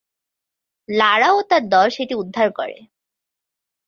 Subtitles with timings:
[0.89, 2.77] লারা ও তার দল সেটি উদ্ধার করে।